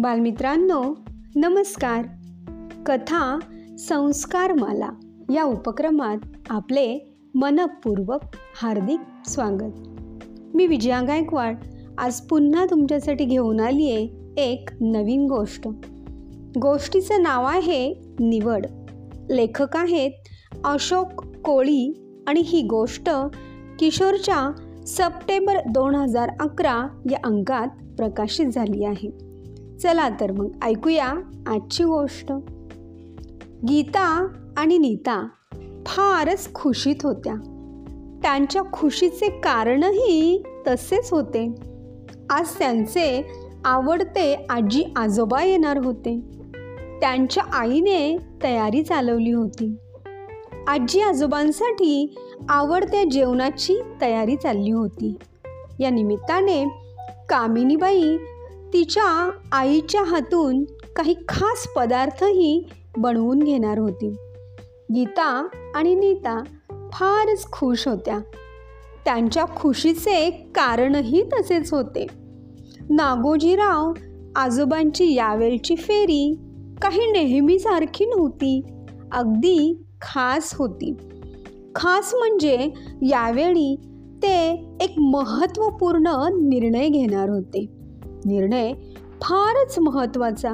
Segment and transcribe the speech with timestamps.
[0.00, 0.94] बालमित्रांनो
[1.36, 2.04] नमस्कार.
[2.86, 3.38] कथा
[3.78, 4.88] संस्कारमाला
[5.32, 6.16] या उपक्रमात
[6.50, 8.20] आपले मनपूर्वक
[8.62, 9.72] हार्दिक स्वागत.
[10.54, 11.56] मी विजया गायकवाड.
[11.98, 15.68] आज पुन्हा तुमच्यासाठी घेऊन आली आहे एक नवीन गोष्ट.
[16.58, 18.66] गोष्टीचं नाव आहे निवड.
[19.30, 20.10] लेखक आहेत
[20.64, 23.10] अशोक कोळी आणि ही गोष्ट
[23.78, 24.52] किशोरच्या
[24.86, 29.27] सप्टेंबर दोन हजार अकरा या अंकात प्रकाशित झाली आहे.
[29.82, 31.06] चला तर मग ऐकूया
[31.46, 32.32] आजची गोष्ट.
[33.68, 35.28] गीता आणि नीता
[35.86, 37.34] फारच खुशीत होत्या.
[38.22, 41.54] त्यांच्या खुशीचे कारणही तसेच होते.
[42.30, 43.26] आज त्यांचे
[43.64, 46.20] आवडते आजी आजोबा येणार होते.
[47.00, 49.76] त्यांच्या आईने तयारी चालवली होती.
[50.68, 52.14] आजी आजोबांसाठी
[52.48, 55.14] आवडत्या जेवणाची तयारी चालली होती.
[55.80, 56.64] या निमित्ताने
[57.28, 58.16] कामिनीबाई
[58.72, 60.64] तिच्या आईच्या हातून
[60.96, 62.66] काही खास पदार्थही
[62.98, 64.10] बनवून घेणार होती.
[64.94, 66.42] गीता आणि नीता
[66.92, 68.18] फारच खुश होत्या.
[69.04, 72.06] त्यांच्या खुशीचे कारणही तसेच होते.
[72.90, 73.92] नागोजीराव
[74.36, 76.38] आजोबांची यावेळची फेरी
[76.82, 78.62] काही नेहमीसारखी नव्हती
[79.12, 80.94] अगदी खास होती.
[81.74, 82.70] खास म्हणजे
[83.02, 83.76] यावेळी
[84.22, 87.77] ते एक महत्त्वपूर्ण निर्णय घेणार होते.
[88.26, 88.72] निर्णय
[89.20, 90.50] फारच महत्त्वाचा.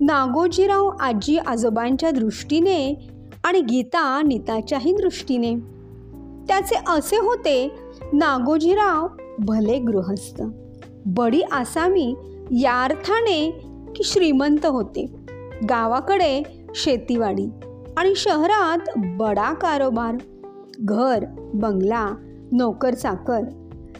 [0.00, 3.08] नागोजीराव आजी आजोबांच्या दृष्टीने
[3.44, 5.54] आणि गीता नीताच्याही दृष्टीने.
[6.48, 7.72] त्याचे असे होते
[8.12, 10.42] नागोजीराव भले गृहस्थ
[11.06, 12.14] बडी आसामी
[12.50, 13.50] या अर्थाने
[13.96, 15.06] की श्रीमंत होते.
[15.68, 16.42] गावाकडे
[16.74, 17.46] शेतीवाडी
[17.96, 20.16] आणि शहरात बडा कारोबार
[20.78, 22.08] घर बंगला
[22.52, 23.40] नोकर चाकर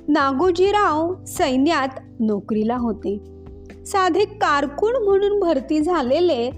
[0.09, 3.19] नागोजीराव सैन्यात नोकरीला होते.
[3.87, 6.51] साधे कारकून म्हणून भरती झालेले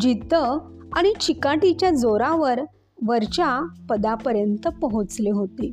[0.00, 0.34] जित
[0.92, 2.60] आणि चिकाटीच्या जोरावर
[3.06, 5.72] वरच्या पदापर्यंत पोहोचले होते.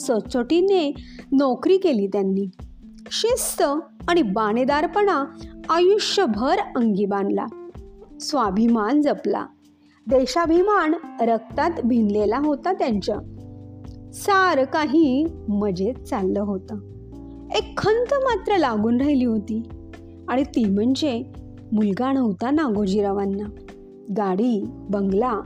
[0.00, 0.94] सचोटीने
[1.32, 2.50] नोकरी केली त्यांनी.
[3.10, 3.62] शिस्त
[4.08, 5.24] आणि बाणेदारपणा
[5.68, 7.46] आयुष्यभर अंगी बांधला.
[8.20, 9.46] स्वाभिमान जपला.
[10.06, 13.16] देशाभिमान रक्तात भिनलेला होता त्यांच्या.
[14.12, 16.95] सारं काही मजेत चाललं होतं.
[17.54, 19.62] एक खंत मात्र लागून राहिली होती.
[20.28, 21.32] आणि ती म्हणजे
[21.72, 23.50] मुलगा नव्हता नागोजीरावांना.
[24.16, 25.40] गाडी बंगला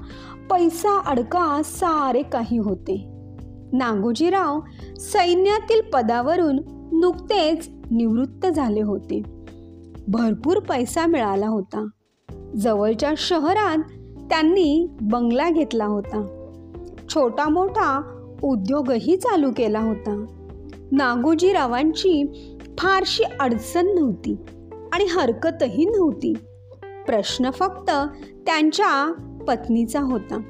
[0.51, 3.07] पैसा अडका सारे काही होते.
[3.73, 4.61] नागोजीराव
[4.99, 6.57] सैन्यातील पदावरून
[6.93, 9.23] नुकतेच निवृत्त झाले होते.
[10.09, 11.87] भरपूर पैसा मिळाला होता.
[12.57, 13.79] जवळच्या शहरात
[14.31, 16.27] त्यांनी बंगला घेतला होता.
[17.09, 18.03] छोटा मोठा
[18.43, 20.25] उद्योगही चालू केला होता.
[20.93, 22.25] नागोजीरावांची
[22.79, 24.37] फारशी अडचण नव्हती
[24.93, 26.35] आणि हरकतही नव्हती.
[27.07, 27.91] प्रश्न फक्त
[28.47, 29.13] त्यांच्या
[29.49, 30.41] पत्नीचा होता.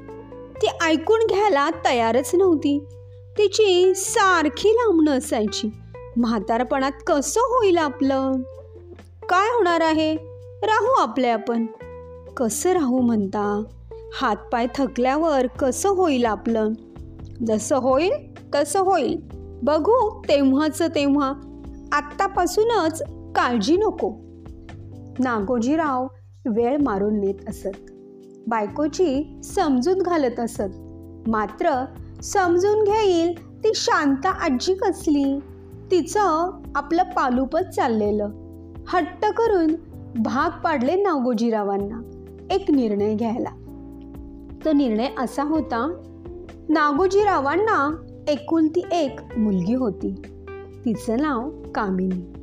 [0.61, 2.85] ती ऐकून घ्यायला तयारच नव्हती.
[3.37, 5.69] तिची सारखी लांबणं असायची.
[6.17, 8.31] म्हातारपणात कसं होईल आपलं?
[9.29, 10.15] काय होणार आहे?
[10.63, 11.65] राहू आपले आपण.
[12.37, 13.63] कसं राहू म्हणता?
[14.13, 16.69] हातपाय थकल्यावर कसं होईल आपलं?
[17.47, 18.11] जसं होईल
[18.55, 19.40] तसं होईल.
[19.63, 21.33] बघू तेव्हाच तेव्हा.
[21.91, 23.01] आत्तापासूनच
[23.35, 24.11] काळजी नको.
[25.19, 26.07] नागोजीराव
[26.55, 27.91] वेळ मारून नेत असत.
[28.47, 30.71] बायकोची समजून घालत असत.
[31.29, 31.85] मात्र
[32.23, 35.39] समजून घेईल ती शांत आजी कसली?
[35.91, 38.29] तिचं आपलं पालूपच चाललेलं.
[38.87, 39.75] हट्ट करून
[40.23, 42.01] भाग पाडले नागोजीरावांना.
[42.51, 43.49] एक निर्णय घ्यायला.
[44.65, 46.01] तो निर्णय असा होता
[46.69, 47.95] नागोजीरावांना
[48.27, 50.15] एकुलती एक मुलगी होती.
[50.85, 52.33] तिचं नाव कामिनी.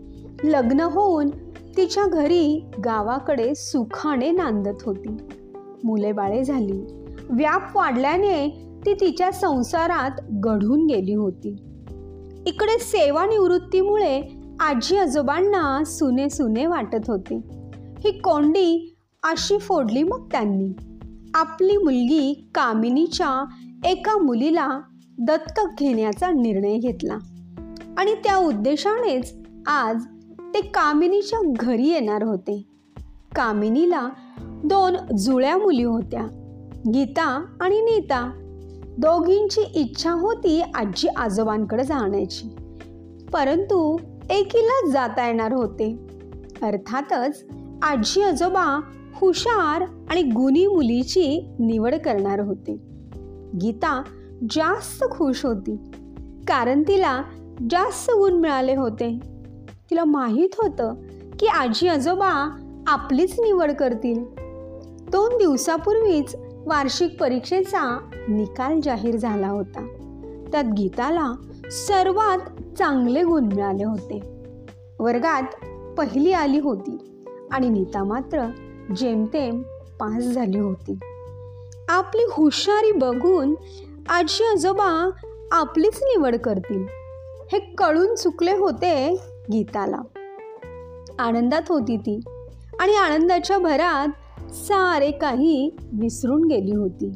[0.44, 1.28] लग्न होऊन
[1.76, 5.16] तिच्या घरी गावाकडे सुखाने नांदत होती.
[5.84, 7.04] मुले बाळे झाली.
[7.30, 11.48] व्याप वाढल्याने ती तिच्या संसारात घडून गेली होती.
[12.46, 14.22] इकडे सेवानिवृत्तीमुळे
[14.60, 17.40] आजी आजोबांना सुने सुने वाटत होते.
[17.74, 20.68] ही कोंडी अशी फोडली मग त्यांनी.
[21.34, 23.44] आपली मुलगी कामिनीच्या
[23.84, 24.80] एका मुलीला
[25.18, 27.18] दत्तक घेण्याचा निर्णय घेतला.
[27.98, 29.34] आणि त्या उद्देशानेच
[29.66, 30.04] आज
[30.40, 32.62] ते कामिनीच्या घरी येणार होते.
[33.34, 34.08] कामिनीला
[34.40, 36.26] दोन जुळ्या मुली होत्या
[36.94, 38.32] गीता आणि नीता.
[38.98, 42.48] दोघींची इच्छा होती आजी आजोबांकडे जाण्याची.
[43.32, 43.98] परंतु
[44.30, 45.96] एकीला जाता येणार होते.
[46.62, 47.44] अर्थातच
[47.82, 48.80] आजी आजोबा
[49.14, 52.72] हुशार आणि गुणी मुलीची निवड करणार होते.
[53.62, 54.02] गीता
[54.50, 55.76] जास्त खुश होती.
[56.48, 57.22] कारण तिला
[57.70, 59.18] जास्त गुण मिळाले होते.
[59.90, 60.94] तिला माहीत होतं
[61.40, 62.56] की आजी आजोबा
[62.86, 64.24] आपलीच निवड करतील.
[65.10, 66.36] दोन दिवसापूर्वीच
[66.66, 69.86] वार्षिक परीक्षेचा निकाल जाहीर झाला होता.
[70.52, 71.32] त्यात गीताला
[71.70, 72.38] सर्वात
[72.78, 74.22] चांगले गुण मिळाले होते.
[75.00, 75.64] वर्गात
[75.98, 78.46] पहिली आली होती आणि नीता मात्र
[78.96, 79.62] जेमतेम
[80.00, 80.98] पास झाली होती.
[81.88, 83.54] आपली हुशारी बघून
[84.10, 85.10] आजी आजोबा
[85.52, 86.86] आपलीच निवड करतील.
[87.52, 89.16] हे कळून चुकले होते
[89.52, 90.00] गीताला.
[91.18, 92.20] आनंदात होती ती
[92.80, 94.08] आणि आनंदाच्या भरात
[94.54, 97.12] सारे काही विसरून गेली होती.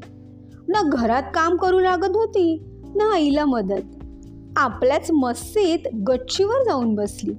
[0.68, 2.64] ना घरात काम करू लागत होती
[2.94, 3.82] ना आईला मदत.
[4.56, 5.78] आपल्याच मस्तीत
[6.08, 7.32] गच्चीवर जाऊन बसली.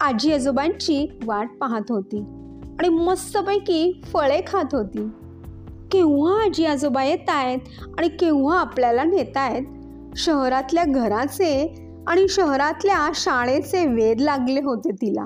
[0.00, 2.20] आजी आजोबांची वाट पाहत होती
[2.78, 5.08] आणि मस्तपैकी फळे खात होती.
[5.94, 7.58] केव्हा आजी आजोबा येत आहेत
[7.98, 9.62] आणि केव्हा आपल्याला नेत आहेत?
[10.16, 11.74] शहरातल्या घराचे
[12.06, 15.24] आणि शहरातल्या शाळेचे वेध लागले होते तिला.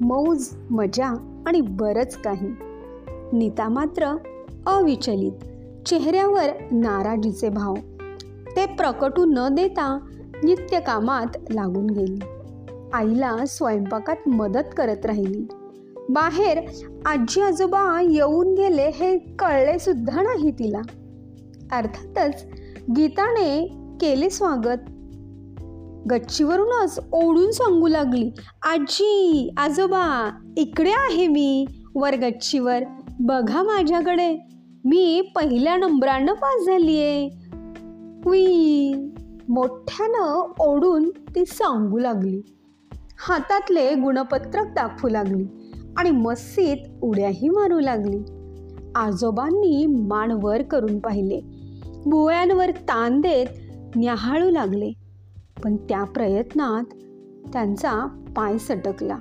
[0.00, 2.48] मौज मजा आणि बरंच काही.
[3.32, 4.16] नीता मात्र
[4.66, 5.32] अविचलित.
[5.88, 7.74] चेहऱ्यावर नाराजीचे भाव.
[8.56, 9.98] ते प्रकटू न देता
[10.44, 12.20] नित्यकामात लागून गेली.
[12.92, 15.48] आईला स्वयंपाकात मदत करत राहिली.
[16.10, 16.58] बाहेर
[17.06, 20.80] आजी आजोबा येऊन गेले हे कळले सुद्धा नाही तिला.
[21.72, 22.46] अर्थातच
[22.96, 23.68] गीताने
[24.00, 24.78] केले स्वागत.
[26.10, 28.30] गच्चीवरूनच ओढून सांगू लागली
[28.62, 32.78] आजी आजोबा इकडे आहे मी वर गच्चीवर.
[33.20, 34.38] बघा माझ्याकडे.
[34.84, 37.28] मी पहिल्या नंबरानं पास झाली आहे
[39.48, 42.42] मोठ्यानं ओढून ती सांगू लागली.
[43.18, 45.57] हातातले गुणपत्रक दाखवू लागली.
[45.98, 48.18] आणि मस्सीत उड्याही मारू लागली.
[48.94, 51.40] आजोबांनी मान वर करून पाहिले.
[52.06, 53.46] भुवयांवर ताण देत
[53.96, 54.92] न्याहाळू लागले.
[55.64, 56.84] पण त्या प्रयत्नात
[57.52, 59.18] त्यांचा पाय सटकला.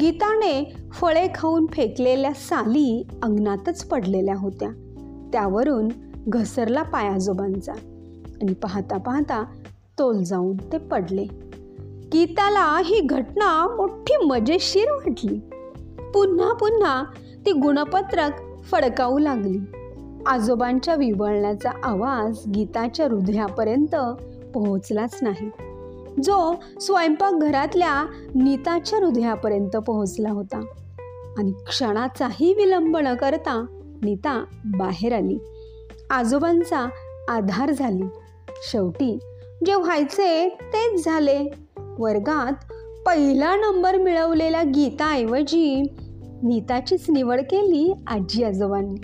[0.00, 4.68] गीताने फळे खाऊन फेकलेल्या साली अंगणातच पडलेल्या होत्या.
[5.32, 5.88] त्यावरून
[6.28, 7.72] घसरला पाय आजोबांचा
[8.42, 9.44] आणि पाहता पाहता
[9.98, 11.24] तोल जाऊन ते पडले.
[12.12, 15.40] गीताला ही घटना मोठी मजेशीर वाटली.
[16.14, 17.04] पुन्हा पुन्हा
[17.46, 18.30] ती गुणपत्रक
[18.64, 19.58] फडकावू लागली.
[20.26, 23.96] आजोबांच्या विवळण्याचा आवाज गीताच्या हृदयापर्यंत
[24.54, 25.50] पोहोचलाच नाही.
[26.22, 30.64] जो स्वयंपाकघरातल्या नीताच्या हृदयापर्यंत पोहोचला होता.
[31.38, 33.66] आणि क्षणाचाही विलंब न करता
[34.02, 35.38] नीता बाहेर आली.
[36.10, 36.88] आजोबांचा
[37.28, 38.02] आधार झाली.
[38.48, 39.18] शेवटी
[39.66, 41.46] जे व्हायचे तेच झाले.
[41.98, 42.72] वर्गात
[43.10, 45.82] पहिला नंबर मिळवलेल्या गीताऐवजी
[46.42, 48.94] नीताचीच निवड केली आजी आजोबांनी.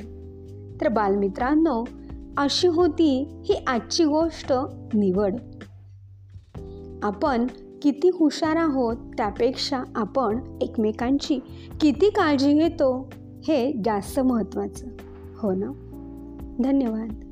[0.80, 1.84] तर बालमित्रांनो
[2.36, 4.52] अशी होती ही आजची गोष्ट
[4.94, 5.34] निवड.
[7.02, 7.46] आपण
[7.82, 11.38] किती हुशार आहोत त्यापेक्षा आपण एकमेकांची
[11.80, 13.10] किती काळजी घेतो
[13.48, 14.86] हे जास्त महत्त्वाचं.
[15.38, 15.72] हो ना?
[16.64, 17.25] धन्यवाद.